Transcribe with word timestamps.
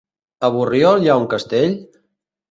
A 0.47 0.49
Borriol 0.53 1.03
hi 1.05 1.11
ha 1.11 1.17
un 1.23 1.27
castell? 1.33 1.75